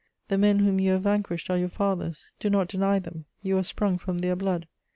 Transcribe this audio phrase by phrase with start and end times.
[0.29, 3.61] The men whom you have vanquished are your fathers; do not deny them, you are
[3.63, 4.67] sprung from their blood.